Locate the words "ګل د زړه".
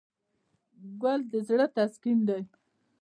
1.01-1.65